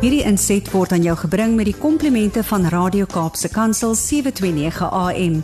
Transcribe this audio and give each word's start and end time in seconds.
Hierdie 0.00 0.22
inset 0.24 0.64
word 0.72 0.94
aan 0.96 1.02
jou 1.04 1.12
gebring 1.26 1.58
met 1.58 1.66
die 1.68 1.76
komplimente 1.76 2.40
van 2.48 2.62
Radio 2.72 3.04
Kaapse 3.04 3.50
Kansel 3.52 3.92
729 3.92 4.86
AM. 4.96 5.34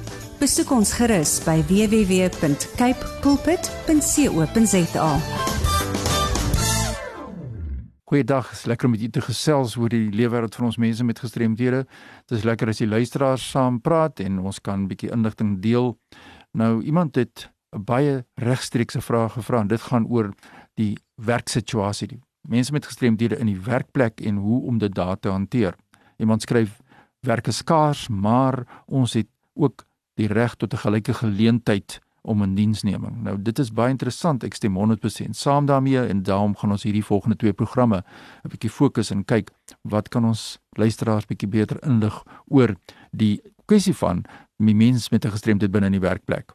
Besoek 0.40 0.70
ons 0.72 0.94
gerus 0.96 1.34
by 1.44 1.58
www.cape 1.68 3.10
pulpit.co.za. 3.20 5.10
Goeiedag, 8.08 8.48
is 8.56 8.64
lekker 8.64 8.88
om 8.88 8.96
met 8.96 9.04
u 9.04 9.10
te 9.12 9.24
gesels 9.26 9.76
oor 9.76 9.92
die 9.92 10.08
leefwêreld 10.08 10.56
van 10.56 10.70
ons 10.70 10.80
mense 10.80 11.04
met 11.04 11.20
gestremdhede. 11.20 11.84
Dit 12.24 12.38
is 12.38 12.48
lekker 12.48 12.72
as 12.72 12.80
die 12.80 12.88
luisteraars 12.88 13.44
saam 13.52 13.82
praat 13.84 14.24
en 14.24 14.40
ons 14.40 14.56
kan 14.64 14.86
'n 14.86 14.88
bietjie 14.88 15.12
inligting 15.12 15.60
deel. 15.60 15.98
Nou 16.56 16.80
iemand 16.80 17.20
het 17.20 17.52
'n 17.76 17.84
baie 17.84 18.24
regstreekse 18.40 19.04
vraag 19.04 19.32
gevra 19.36 19.60
en 19.60 19.68
dit 19.68 19.80
gaan 19.80 20.06
oor 20.08 20.32
die 20.74 20.96
werksituasie, 21.14 22.08
die 22.08 22.22
mense 22.48 22.72
met 22.72 22.86
gestremdhede 22.86 23.38
in 23.38 23.46
die 23.46 23.60
werkplek 23.60 24.20
en 24.20 24.36
hoe 24.36 24.62
om 24.62 24.78
dit 24.78 24.94
daar 24.94 25.18
te 25.18 25.28
hanteer. 25.28 25.74
Iemand 26.16 26.42
skryf 26.42 26.80
werk 27.20 27.46
is 27.46 27.56
skaars, 27.56 28.08
maar 28.08 28.64
ons 28.86 29.12
het 29.12 29.28
ook 29.54 29.84
die 30.14 30.28
reg 30.32 30.54
tot 30.54 30.72
'n 30.72 30.76
gelyke 30.76 31.14
geleentheid 31.14 32.00
om 32.26 32.42
'n 32.42 32.54
diensneming. 32.54 33.22
Nou 33.22 33.42
dit 33.42 33.58
is 33.58 33.72
baie 33.72 33.90
interessant. 33.90 34.44
Ek 34.44 34.54
stem 34.54 34.76
100% 34.76 35.36
saam 35.36 35.66
daarmee 35.66 36.06
en 36.06 36.22
daarom 36.22 36.56
gaan 36.56 36.70
ons 36.70 36.82
hierdie 36.82 37.04
volgende 37.04 37.36
twee 37.36 37.52
programme 37.52 38.04
'n 38.44 38.48
bietjie 38.48 38.70
fokus 38.70 39.10
en 39.10 39.24
kyk 39.24 39.50
wat 39.82 40.08
kan 40.08 40.24
ons 40.24 40.58
luisteraars 40.70 41.26
bietjie 41.26 41.48
beter 41.48 41.76
inlig 41.82 42.24
oor 42.46 42.76
die 43.10 43.40
kwessie 43.64 43.94
van 43.94 44.24
mense 44.56 45.08
met 45.10 45.24
'n 45.24 45.30
gestremdheid 45.30 45.70
binne 45.70 45.86
in 45.86 45.92
die 45.92 46.08
werkplek. 46.08 46.52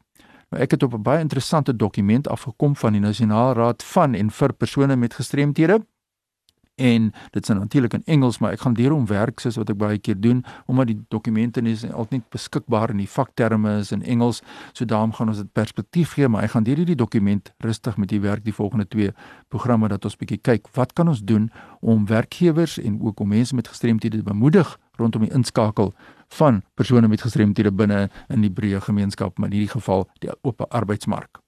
Nou 0.52 0.60
ek 0.60 0.70
het 0.70 0.82
op 0.82 0.92
'n 0.92 1.02
baie 1.02 1.20
interessante 1.20 1.76
dokument 1.76 2.28
afgekom 2.28 2.76
van 2.76 2.92
die 2.92 3.00
Nasionale 3.00 3.52
Raad 3.52 3.82
van 3.82 4.14
en 4.14 4.30
vir 4.30 4.52
persone 4.52 4.96
met 4.96 5.14
gestremthede. 5.14 5.86
En 6.74 7.12
dit 7.30 7.48
is 7.48 7.56
natuurlik 7.56 7.92
in 7.92 8.02
Engels 8.04 8.38
maar 8.38 8.52
ek 8.52 8.60
gaan 8.60 8.76
hierom 8.76 9.06
werk 9.06 9.40
soos 9.40 9.56
wat 9.56 9.70
ek 9.70 9.76
baie 9.76 9.98
keer 9.98 10.20
doen 10.20 10.44
omdat 10.66 10.86
die 10.86 11.04
dokumente 11.08 11.60
nie 11.60 11.92
altyd 11.92 12.28
beskikbaar 12.28 12.90
in 12.90 12.96
die 12.96 13.08
vakterme 13.08 13.78
is 13.78 13.92
in 13.92 14.02
Engels 14.02 14.42
so 14.72 14.84
daarom 14.84 15.12
gaan 15.12 15.28
ons 15.28 15.36
dit 15.36 15.52
perspektief 15.52 16.12
gee 16.12 16.28
maar 16.28 16.42
ek 16.42 16.50
gaan 16.50 16.66
hierdie 16.66 16.96
dokument 16.96 17.52
rustig 17.58 17.96
met 17.96 18.12
u 18.12 18.20
werk 18.20 18.44
die 18.44 18.54
volgende 18.54 18.88
twee 18.88 19.12
programme 19.48 19.88
dat 19.88 20.04
ons 20.04 20.16
bietjie 20.16 20.38
kyk. 20.38 20.68
Wat 20.72 20.92
kan 20.92 21.08
ons 21.08 21.24
doen 21.24 21.50
om 21.80 22.06
werkgewers 22.06 22.78
en 22.78 23.02
ook 23.02 23.20
om 23.20 23.28
mense 23.28 23.54
met 23.54 23.68
gestremthede 23.68 24.16
te 24.16 24.22
bemoedig 24.22 24.78
rondom 25.02 25.26
die 25.26 25.34
inskakel 25.34 25.92
van 26.38 26.62
persone 26.78 27.10
met 27.10 27.24
gestremthede 27.24 27.72
binne 27.74 28.06
in 28.32 28.44
die 28.44 28.52
breë 28.52 28.80
gemeenskap, 28.86 29.38
maar 29.38 29.50
in 29.50 29.58
hierdie 29.58 29.74
geval 29.74 30.06
die 30.24 30.30
oop 30.40 30.64
arbeidsmark. 30.70 31.42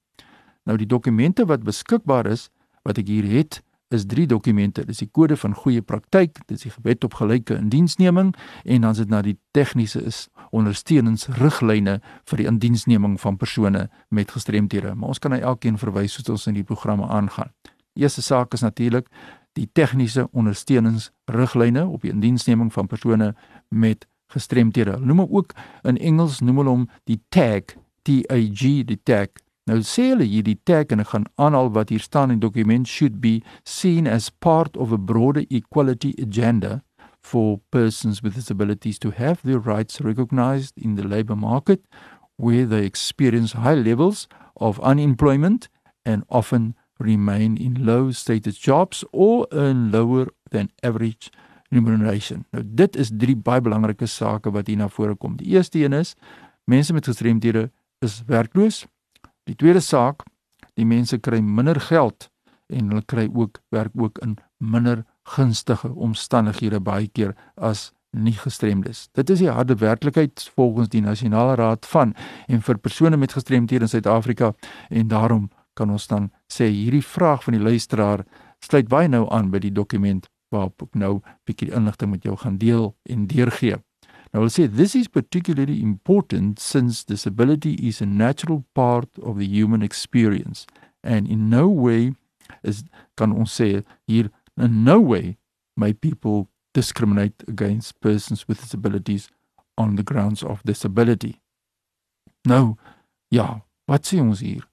Nou 0.64 0.76
die 0.80 0.88
dokumente 0.88 1.46
wat 1.48 1.64
beskikbaar 1.64 2.28
is 2.28 2.50
wat 2.84 3.00
ek 3.00 3.08
hier 3.08 3.28
het 3.28 3.62
is 3.94 4.06
drie 4.06 4.26
dokumente. 4.26 4.84
Dis 4.84 5.02
die 5.04 5.10
kode 5.12 5.36
van 5.38 5.54
goeie 5.56 5.82
praktyk, 5.84 6.40
dis 6.50 6.64
die 6.66 6.72
wet 6.86 7.04
op 7.06 7.18
gelyke 7.20 7.56
indiensneming 7.56 8.32
en 8.64 8.86
dan 8.86 8.96
is 8.96 9.02
dit 9.02 9.12
na 9.12 9.22
die 9.24 9.36
tegniese 9.56 10.02
is 10.02 10.24
ondersteuningsriglyne 10.54 11.98
vir 12.30 12.42
die 12.42 12.48
indiensneming 12.50 13.16
van 13.20 13.38
persone 13.40 13.88
met 14.08 14.34
gestremthede. 14.34 14.94
Maar 14.94 15.14
ons 15.14 15.22
kan 15.22 15.34
na 15.34 15.40
elkeen 15.40 15.78
verwys 15.80 16.16
soos 16.16 16.32
ons 16.32 16.48
in 16.50 16.58
die 16.58 16.66
programme 16.66 17.08
aangaan. 17.08 17.52
Die 17.94 18.02
eerste 18.02 18.22
saak 18.22 18.54
is 18.54 18.64
natuurlik 18.66 19.10
die 19.54 19.68
tegniese 19.72 20.26
ondersteuningsriglyne 20.32 21.86
op 21.86 22.02
die 22.02 22.12
indiensneming 22.12 22.72
van 22.74 22.90
persone 22.90 23.32
met 23.70 24.06
gestremdhede. 24.34 24.96
Hulle 24.98 25.06
noem 25.06 25.26
ook 25.28 25.54
in 25.82 25.98
Engels 25.98 26.40
noem 26.42 26.62
hulle 26.62 26.74
hom 26.74 26.86
die 27.10 27.20
tag, 27.34 27.76
T 28.02 28.22
A 28.30 28.38
G, 28.50 28.82
die 28.84 29.00
tag. 29.02 29.36
Nou 29.64 29.78
sê 29.80 30.10
hulle 30.10 30.26
hier 30.28 30.44
die 30.44 30.58
tag 30.68 30.90
en 30.92 31.00
ek 31.00 31.14
gaan 31.14 31.28
aanhaal 31.40 31.70
wat 31.72 31.88
hier 31.88 32.02
staan 32.02 32.34
in 32.34 32.40
die 32.42 32.48
dokument 32.48 32.88
should 32.88 33.20
be 33.22 33.38
seen 33.64 34.08
as 34.10 34.28
part 34.44 34.76
of 34.76 34.92
a 34.92 34.98
broader 35.00 35.46
equality 35.48 36.12
agenda 36.20 36.82
for 37.24 37.60
persons 37.72 38.20
with 38.20 38.34
disabilities 38.36 38.98
to 39.00 39.14
have 39.16 39.40
their 39.42 39.62
rights 39.62 40.02
recognized 40.04 40.76
in 40.76 40.96
the 40.96 41.06
labor 41.08 41.36
market 41.36 41.80
where 42.36 42.66
they 42.66 42.84
experience 42.84 43.56
high 43.56 43.78
levels 43.78 44.26
of 44.60 44.80
unemployment 44.80 45.70
and 46.04 46.24
often 46.28 46.74
remain 47.04 47.56
in 47.56 47.84
low 47.84 48.12
status 48.12 48.58
jobs 48.58 49.04
or 49.12 49.46
earn 49.52 49.90
lower 49.92 50.26
than 50.50 50.70
average 50.82 51.30
remuneration. 51.74 52.44
Nou 52.50 52.62
dit 52.64 52.96
is 52.96 53.10
drie 53.12 53.36
baie 53.36 53.62
belangrike 53.64 54.06
sake 54.06 54.52
wat 54.54 54.70
hier 54.70 54.80
na 54.80 54.88
vore 54.88 55.14
kom. 55.14 55.36
Die 55.36 55.54
eerste 55.54 55.82
een 55.82 55.92
is 55.92 56.14
mense 56.64 56.92
met 56.92 57.06
gestremdhede 57.06 57.70
is 58.04 58.22
werkloos. 58.26 58.84
Die 59.44 59.56
tweede 59.56 59.80
saak, 59.80 60.24
die 60.74 60.86
mense 60.86 61.18
kry 61.18 61.40
minder 61.40 61.80
geld 61.80 62.30
en 62.72 62.88
hulle 62.88 63.04
kry 63.06 63.28
ook 63.28 63.60
werk 63.74 63.92
ook 64.00 64.18
in 64.24 64.38
minder 64.58 65.04
gunstige 65.34 65.90
omstandighede 65.92 66.80
baie 66.80 67.08
keer 67.12 67.34
as 67.56 67.90
nie 68.14 68.36
gestremdes. 68.38 69.08
Dit 69.12 69.30
is 69.30 69.42
die 69.42 69.50
harde 69.50 69.74
werklikheid 69.80 70.50
volgens 70.54 70.88
die 70.88 71.02
Nasionale 71.02 71.54
Raad 71.58 71.86
van 71.86 72.14
en 72.46 72.62
vir 72.62 72.78
persone 72.78 73.16
met 73.16 73.34
gestremdhede 73.34 73.88
in 73.88 73.90
Suid-Afrika 73.90 74.52
en 74.88 75.08
daarom 75.08 75.50
kan 75.74 75.90
ons 75.90 76.06
dan 76.06 76.30
sê 76.52 76.68
hierdie 76.70 77.04
vraag 77.04 77.44
van 77.44 77.56
die 77.56 77.62
luisteraar 77.62 78.24
sluit 78.64 78.88
baie 78.88 79.08
nou 79.08 79.26
aan 79.30 79.50
by 79.50 79.58
die 79.58 79.72
dokument 79.72 80.28
waarop 80.54 80.82
ek 80.82 80.94
nou 80.94 81.14
'n 81.16 81.22
bietjie 81.46 81.72
inligting 81.74 82.10
met 82.10 82.22
jou 82.24 82.36
gaan 82.36 82.58
deel 82.58 82.94
en 83.02 83.26
deurgee. 83.26 83.76
Nou 84.32 84.42
hulle 84.42 84.50
sê 84.50 84.66
this 84.66 84.94
is 84.94 85.08
particularly 85.08 85.80
important 85.80 86.60
since 86.60 87.04
disability 87.04 87.74
is 87.74 88.00
a 88.02 88.06
natural 88.06 88.64
part 88.74 89.18
of 89.18 89.38
the 89.38 89.46
human 89.46 89.82
experience 89.82 90.66
and 91.02 91.28
in 91.28 91.48
no 91.48 91.68
way 91.68 92.12
is 92.62 92.82
kan 93.14 93.32
ons 93.32 93.60
sê 93.60 93.84
hier 94.06 94.30
in 94.56 94.82
no 94.84 95.00
way 95.00 95.36
may 95.76 95.92
people 95.92 96.48
discriminate 96.74 97.44
against 97.48 98.00
persons 98.00 98.48
with 98.48 98.60
disabilities 98.60 99.30
on 99.76 99.96
the 99.96 100.02
grounds 100.02 100.42
of 100.42 100.62
disability. 100.62 101.40
Nou 102.42 102.74
ja, 103.28 103.64
wat 103.86 104.06
sê 104.06 104.20
ons 104.20 104.40
hier? 104.40 104.66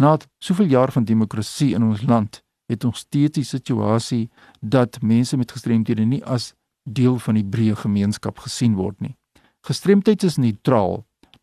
Na 0.00 0.16
soveel 0.38 0.66
jaar 0.66 0.92
van 0.92 1.04
demokrasie 1.04 1.74
in 1.74 1.82
ons 1.82 2.02
land 2.02 2.40
het 2.72 2.84
ons 2.84 2.98
steeds 2.98 3.34
die 3.36 3.44
situasie 3.44 4.30
dat 4.60 5.02
mense 5.02 5.36
met 5.36 5.52
gestremthede 5.52 6.06
nie 6.08 6.22
as 6.24 6.54
deel 6.88 7.18
van 7.20 7.36
die 7.36 7.44
breë 7.44 7.76
gemeenskap 7.82 8.40
gesien 8.40 8.78
word 8.78 8.96
nie. 9.04 9.12
Gestremdheid 9.68 10.24
is 10.24 10.38
neutraal. 10.40 11.02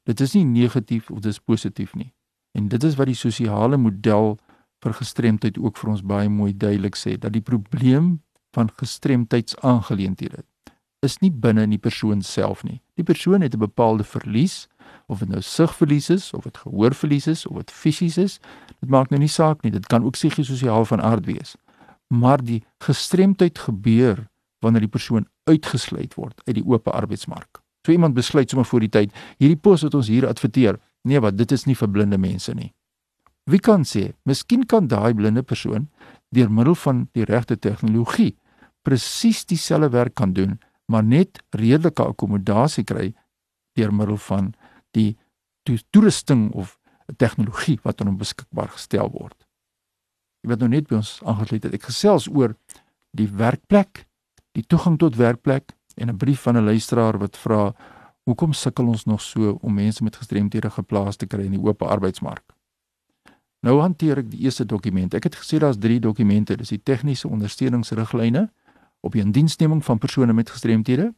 Dit 0.09 0.23
is 0.25 0.33
nie 0.33 0.45
negatief 0.45 1.11
of 1.13 1.21
dis 1.21 1.37
positief 1.37 1.93
nie. 1.93 2.09
En 2.57 2.65
dit 2.71 2.83
is 2.83 2.97
wat 2.97 3.11
die 3.11 3.19
sosiale 3.19 3.77
model 3.77 4.39
vir 4.81 4.97
gestremdheid 5.03 5.61
ook 5.61 5.77
vir 5.77 5.93
ons 5.93 6.01
baie 6.01 6.29
mooi 6.29 6.49
duidelik 6.57 6.97
sê 6.97 7.13
dat 7.13 7.37
die 7.37 7.45
probleem 7.45 8.15
van 8.57 8.73
gestremdheidsaangeleenthede 8.81 10.41
is 11.05 11.19
nie 11.21 11.29
binne 11.29 11.67
in 11.67 11.75
die 11.75 11.83
persoon 11.83 12.25
self 12.25 12.63
nie. 12.65 12.81
Die 12.97 13.05
persoon 13.05 13.45
het 13.45 13.53
'n 13.53 13.69
bepaalde 13.69 14.03
verlies 14.03 14.67
of 15.07 15.19
dit 15.23 15.29
nou 15.31 15.41
sigverlies 15.41 16.09
is 16.13 16.31
of 16.35 16.43
dit 16.43 16.57
gehoorverlies 16.57 17.27
is 17.31 17.45
of 17.47 17.61
dit 17.63 17.71
fisies 17.71 18.17
is, 18.21 18.39
dit 18.79 18.89
maak 18.91 19.11
nou 19.11 19.19
nie 19.21 19.31
saak 19.31 19.63
nie. 19.63 19.71
Dit 19.71 19.87
kan 19.87 20.03
ook 20.03 20.17
psigososiaal 20.19 20.85
van 20.85 21.01
aard 21.01 21.25
wees. 21.25 21.55
Maar 22.07 22.43
die 22.43 22.61
gestremdheid 22.83 23.59
gebeur 23.59 24.27
wanneer 24.63 24.83
die 24.87 24.91
persoon 24.91 25.27
uitgesluit 25.47 26.17
word 26.19 26.41
uit 26.45 26.57
die 26.59 26.65
oop 26.65 26.87
arbeidsmark. 26.87 27.61
So 27.85 27.91
iemand 27.95 28.17
besluit 28.17 28.49
sommer 28.49 28.67
voor 28.67 28.83
die 28.83 28.91
tyd, 28.91 29.13
hierdie 29.39 29.59
pos 29.59 29.85
wat 29.85 29.95
ons 29.95 30.09
hier 30.11 30.27
adverteer, 30.27 30.79
nee 31.07 31.19
wat, 31.23 31.37
dit 31.39 31.51
is 31.55 31.63
nie 31.69 31.75
vir 31.75 31.91
blinde 31.91 32.19
mense 32.19 32.51
nie. 32.55 32.73
Wie 33.47 33.61
kan 33.63 33.85
sê, 33.87 34.11
miskien 34.27 34.65
kan 34.67 34.89
daai 34.91 35.13
blinde 35.15 35.43
persoon 35.43 35.87
deur 36.35 36.51
middel 36.51 36.75
van 36.75 37.05
die 37.15 37.23
regte 37.23 37.55
tegnologie 37.55 38.33
presies 38.83 39.45
dieselfde 39.47 39.89
werk 39.95 40.15
kan 40.15 40.33
doen, 40.35 40.57
maar 40.87 41.03
net 41.03 41.39
redelike 41.55 42.03
akkommodasie 42.03 42.83
kry 42.87 43.13
deur 43.79 43.93
middel 43.93 44.19
van 44.27 44.53
die 44.91 45.17
toerusting 45.91 46.51
of 46.53 46.77
tegnologie 47.15 47.79
wat 47.83 48.01
aan 48.01 48.11
hom 48.11 48.17
beskikbaar 48.17 48.69
gestel 48.75 49.11
word. 49.11 49.37
Jy 50.43 50.51
weet 50.51 50.63
nou 50.63 50.69
net 50.69 50.87
by 50.87 50.99
ons 50.99 51.17
aangesluit 51.25 51.63
het 51.63 51.73
ek 51.73 51.87
gesels 51.89 52.27
oor 52.27 52.55
die 53.17 53.27
werkplek, 53.27 54.05
die 54.55 54.63
toegang 54.63 54.97
tot 54.99 55.17
werkplek 55.17 55.73
en 55.97 56.09
'n 56.09 56.17
brief 56.17 56.41
van 56.41 56.57
'n 56.57 56.65
luisteraar 56.65 57.17
wat 57.17 57.37
vra 57.37 57.73
hoekom 58.27 58.53
sukkel 58.53 58.87
ons 58.87 59.05
nog 59.05 59.21
so 59.21 59.57
om 59.61 59.73
mense 59.73 60.03
met 60.03 60.15
gestremthede 60.15 60.69
geplaas 60.69 61.15
te 61.15 61.27
kry 61.27 61.45
in 61.45 61.51
die 61.51 61.63
oop 61.63 61.81
arbeidsmark. 61.81 62.43
Nou 63.63 63.79
hanteer 63.81 64.17
ek 64.17 64.29
die 64.31 64.43
eerste 64.45 64.65
dokument. 64.65 65.13
Ek 65.13 65.23
het 65.23 65.35
gesê 65.35 65.59
daar's 65.59 65.77
3 65.77 65.99
dokumente. 65.99 66.55
Dis 66.55 66.69
die 66.69 66.83
tegniese 66.83 67.27
ondersteuningsriglyne 67.27 68.51
op 69.01 69.11
die 69.11 69.21
indiensneming 69.21 69.83
van 69.85 69.97
persone 69.97 70.33
met 70.33 70.49
gestremthede. 70.49 71.13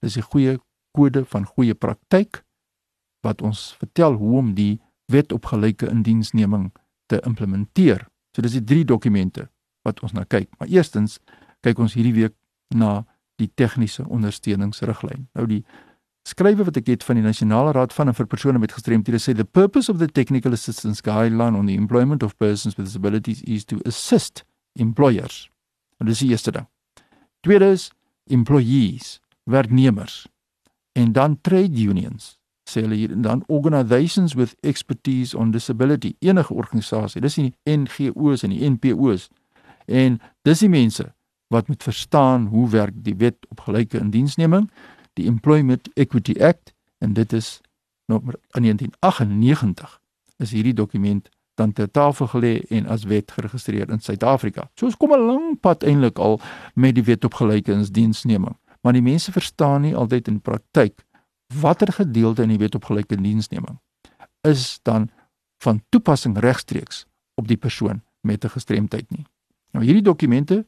Dis 0.00 0.14
die 0.14 0.22
goeie 0.22 0.58
kode 0.92 1.24
van 1.24 1.46
goeie 1.46 1.74
praktyk 1.74 2.44
wat 3.26 3.42
ons 3.42 3.74
vertel 3.78 4.16
hoe 4.20 4.36
om 4.38 4.54
die 4.54 4.80
wet 5.10 5.32
op 5.32 5.50
gelyke 5.50 5.88
indiensneming 5.90 6.70
te 7.06 7.20
implementeer. 7.26 8.06
So 8.36 8.42
dis 8.42 8.56
die 8.58 8.64
drie 8.64 8.84
dokumente 8.84 9.48
wat 9.86 10.00
ons 10.04 10.14
na 10.14 10.24
kyk. 10.24 10.48
Maar 10.58 10.70
eerstens 10.70 11.18
kyk 11.64 11.78
ons 11.82 11.96
hierdie 11.98 12.14
week 12.16 12.36
na 12.74 13.04
die 13.40 13.50
tegniese 13.56 14.04
ondersteuningsriglyn. 14.06 15.26
Nou 15.34 15.46
die 15.50 15.62
skrywe 16.28 16.66
wat 16.68 16.76
ek 16.78 16.90
het 16.92 17.04
van 17.06 17.18
die 17.18 17.24
Nasionale 17.24 17.72
Raad 17.74 17.94
van 17.96 18.12
en 18.12 18.16
vir 18.16 18.28
persone 18.30 18.60
met 18.62 18.74
gestremthede 18.76 19.18
sê 19.18 19.34
the 19.34 19.44
purpose 19.44 19.90
of 19.92 19.98
the 19.98 20.08
technical 20.08 20.52
assistance 20.52 21.02
guideline 21.04 21.56
on 21.58 21.66
the 21.66 21.74
employment 21.74 22.22
of 22.22 22.36
persons 22.38 22.76
with 22.76 22.86
disabilities 22.86 23.42
is 23.42 23.64
to 23.64 23.80
assist 23.88 24.44
employers. 24.78 25.48
En 25.98 26.08
dis 26.08 26.22
die 26.22 26.30
eerste 26.30 26.52
ding. 26.54 26.68
Tweede 27.44 27.72
is 27.74 27.90
employees, 28.30 29.18
werknemers. 29.48 30.26
En 30.92 31.12
dan 31.12 31.40
trade 31.40 31.82
unions 31.82 32.36
sê 32.70 32.84
hulle 32.84 32.98
hier 32.98 33.12
en 33.14 33.22
dan 33.26 33.44
organizations 33.48 34.34
with 34.38 34.54
expertise 34.62 35.36
on 35.36 35.50
disability 35.50 36.14
enige 36.18 36.54
organisasie 36.54 37.20
dis 37.20 37.36
nie 37.36 37.52
NGOs 37.68 38.44
en 38.46 38.54
die 38.54 38.70
NPOs 38.70 39.28
en 39.86 40.20
dis 40.48 40.62
die 40.64 40.70
mense 40.72 41.08
wat 41.50 41.68
moet 41.68 41.82
verstaan 41.82 42.46
hoe 42.52 42.68
werk 42.70 42.94
die 43.04 43.16
wet 43.18 43.46
op 43.50 43.66
gelyke 43.66 43.98
indiensneming 43.98 44.70
die 45.18 45.26
Employment 45.26 45.90
Equity 45.94 46.36
Act 46.40 46.74
en 46.98 47.12
dit 47.12 47.32
is 47.32 47.58
nommer 48.06 48.34
1998 48.54 50.00
is 50.38 50.50
hierdie 50.50 50.74
dokument 50.74 51.28
dan 51.60 51.72
ter 51.72 51.90
tafel 51.90 52.26
gelê 52.32 52.54
en 52.72 52.86
as 52.86 53.04
wet 53.04 53.30
geregistreer 53.30 53.90
in 53.92 54.00
Suid-Afrika. 54.00 54.70
So 54.74 54.86
ons 54.88 54.96
kom 54.96 55.12
'n 55.12 55.26
lang 55.26 55.60
pad 55.60 55.84
eintlik 55.84 56.18
al 56.18 56.40
met 56.74 56.94
die 56.94 57.04
wet 57.04 57.24
op 57.24 57.34
gelyke 57.34 57.72
indiensneming, 57.72 58.56
maar 58.80 58.92
die 58.92 59.02
mense 59.02 59.32
verstaan 59.32 59.80
nie 59.82 59.96
altyd 59.96 60.28
in 60.28 60.40
praktyk 60.40 61.04
watter 61.54 61.92
gedeelte 61.92 62.42
in 62.42 62.48
die 62.48 62.58
wet 62.58 62.74
op 62.74 62.84
gelyke 62.84 63.16
diensneming 63.16 63.78
is 64.46 64.78
dan 64.82 65.10
van 65.62 65.82
toepassing 65.88 66.38
regstreeks 66.38 67.04
op 67.34 67.48
die 67.48 67.56
persoon 67.56 68.02
met 68.20 68.44
'n 68.44 68.48
gestremdheid 68.48 69.10
nie. 69.10 69.26
Nou 69.72 69.84
hierdie 69.84 70.02
dokumente, 70.02 70.66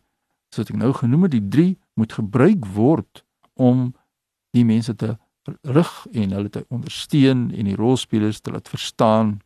soos 0.50 0.70
ek 0.70 0.76
nou 0.76 0.92
genoem 0.92 1.22
het, 1.22 1.30
die 1.30 1.48
3 1.48 1.78
moet 1.94 2.12
gebruik 2.12 2.66
word 2.66 3.24
om 3.54 3.94
die 4.50 4.64
mense 4.64 4.94
te 4.94 5.18
rig 5.62 6.06
en 6.12 6.30
hulle 6.30 6.50
te 6.50 6.64
ondersteun 6.68 7.50
en 7.54 7.64
die 7.64 7.76
rolspelers 7.76 8.40
te 8.40 8.50
laat 8.50 8.68
verstaan 8.68 9.40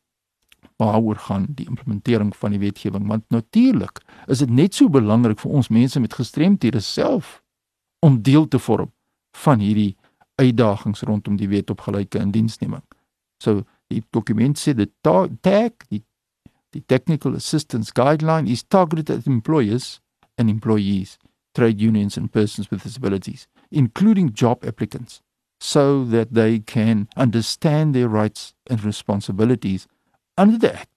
waaroor 0.77 1.17
gaan 1.17 1.47
die 1.49 1.67
implementering 1.67 2.37
van 2.37 2.50
die 2.50 2.61
wetgewing 2.61 3.06
want 3.06 3.25
natuurlik 3.29 4.03
is 4.27 4.39
dit 4.39 4.50
net 4.50 4.75
so 4.75 4.89
belangrik 4.93 5.41
vir 5.41 5.50
ons 5.50 5.69
mense 5.69 6.00
met 6.00 6.15
gestremthede 6.15 6.81
self 6.81 7.43
om 8.05 8.23
deel 8.23 8.49
te 8.49 8.59
vorm 8.59 8.93
van 9.37 9.59
hierdie 9.65 9.97
uitdagings 10.41 11.03
rondom 11.03 11.37
die 11.37 11.49
wet 11.49 11.71
op 11.71 11.81
gelyke 11.87 12.21
indiensneming. 12.21 12.85
So 13.43 13.65
die 13.93 14.03
dokument 14.11 14.59
sê 14.59 14.75
die 14.75 14.91
tag 15.03 15.88
die 15.88 16.03
die 16.75 16.85
technical 16.87 17.35
assistance 17.35 17.93
guideline 17.94 18.50
is 18.50 18.62
targeted 18.62 19.11
at 19.11 19.27
employers 19.27 20.00
and 20.37 20.50
employees, 20.50 21.17
trade 21.55 21.81
unions 21.81 22.19
and 22.19 22.31
persons 22.33 22.71
with 22.71 22.83
disabilities, 22.83 23.47
including 23.71 24.33
job 24.33 24.65
applicants, 24.67 25.23
so 25.59 26.05
that 26.05 26.35
they 26.35 26.59
can 26.59 27.09
understand 27.17 27.94
their 27.94 28.09
rights 28.09 28.53
and 28.69 28.85
responsibilities 28.85 29.87
under 30.37 30.59
the 30.59 30.75
act 30.75 30.91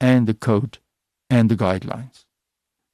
and 0.00 0.26
the 0.26 0.32
code 0.32 0.78
and 1.28 1.50
the 1.50 1.56
guidelines. 1.56 2.24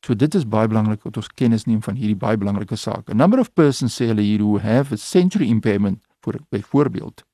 So 0.06 0.14
dit 0.14 0.34
is 0.38 0.44
baie 0.46 0.68
belangrik 0.70 1.02
dat 1.02 1.16
ons 1.18 1.28
kennis 1.34 1.64
neem 1.66 1.80
van 1.82 1.96
hierdie 1.98 2.18
baie 2.18 2.38
belangrike 2.38 2.76
saak. 2.78 3.08
A 3.10 3.14
number 3.14 3.40
of 3.42 3.50
persons 3.58 3.96
sê 3.98 4.06
hulle 4.06 4.22
hier 4.22 4.44
who 4.44 4.60
have 4.62 4.94
a 4.94 4.98
sensory 5.02 5.48
impairment 5.50 5.98
vir 6.22 6.38
byvoorbeeld 6.54 7.24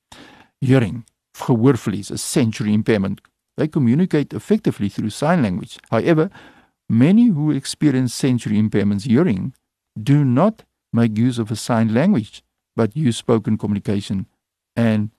hearing, 0.63 1.03
gehoorverlies, 1.37 2.09
a 2.09 2.17
sensory 2.17 2.73
impairment. 2.73 3.21
They 3.57 3.67
communicate 3.67 4.33
effectively 4.33 4.89
through 4.89 5.11
sign 5.11 5.43
language. 5.43 5.77
However, 5.91 6.31
many 6.89 7.27
who 7.27 7.51
experience 7.51 8.15
sensory 8.15 8.57
impairments 8.57 9.05
hearing 9.05 9.53
do 10.01 10.25
not 10.25 10.63
make 10.91 11.15
use 11.15 11.37
of 11.37 11.51
a 11.51 11.55
sign 11.55 11.93
language 11.93 12.41
but 12.75 12.97
use 12.97 13.17
spoken 13.17 13.55
communication 13.55 14.25
and 14.75 15.11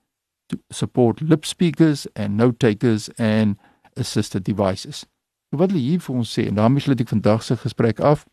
support 0.71 1.21
lip 1.21 1.45
speakers 1.45 2.05
and 2.17 2.35
note 2.35 2.59
takers 2.59 3.09
and 3.17 3.55
assisted 3.95 4.43
devices. 4.43 5.05
Wat 5.49 5.71
hulle 5.71 5.81
hier 5.81 5.99
vir 5.99 6.15
ons 6.15 6.31
sê 6.37 6.47
en 6.49 6.55
daarmee 6.55 6.81
sluit 6.81 7.01
ek 7.01 7.09
vandag 7.09 7.43
se 7.43 7.55
gesprek 7.55 7.99
af 7.99 8.25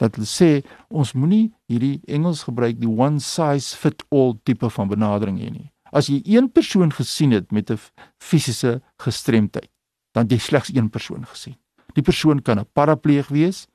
dat 0.00 0.16
hulle 0.16 0.28
sê 0.28 0.50
ons 0.88 1.12
moenie 1.16 1.52
hierdie 1.70 2.00
Engels 2.06 2.44
gebruik 2.48 2.80
die 2.80 2.90
one 2.90 3.20
size 3.20 3.76
fit 3.76 4.04
all 4.10 4.36
tipe 4.44 4.68
van 4.70 4.88
benadering 4.88 5.38
hê 5.40 5.50
nie. 5.50 5.70
As 5.92 6.10
jy 6.10 6.20
een 6.24 6.50
persoon 6.52 6.92
gesien 6.92 7.32
het 7.32 7.52
met 7.52 7.70
'n 7.70 7.78
fisiese 8.20 8.82
gestremdheid, 8.98 9.70
dan 10.12 10.28
jy 10.28 10.38
slegs 10.38 10.74
een 10.74 10.90
persoon 10.90 11.24
gesien. 11.24 11.56
Die 11.94 12.02
persoon 12.02 12.42
kan 12.42 12.58
'n 12.58 12.66
parapleeg 12.72 13.28
wees, 13.28 13.66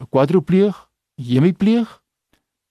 'n 0.00 0.06
kwadropleeg, 0.08 0.88
hemipleeg. 1.16 2.00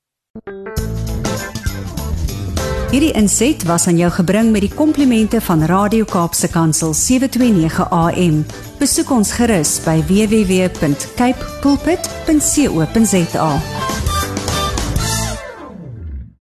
Hierdie 2.94 3.16
inset 3.18 3.64
was 3.66 3.86
aan 3.86 3.96
jou 3.98 4.10
gebring 4.12 4.52
met 4.54 4.62
die 4.62 4.70
komplimente 4.70 5.40
van 5.40 5.64
Radio 5.66 6.04
Kaapse 6.04 6.48
Kansel 6.48 6.94
729 6.94 7.90
AM. 7.90 8.44
Besoek 8.78 9.10
ons 9.10 9.32
gerus 9.34 9.80
by 9.82 9.98
www.cape 10.06 11.58
pulpit.co.za. 11.60 13.50